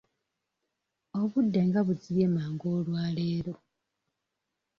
[1.21, 3.53] Obudde nga buzibye mangu olwaleero?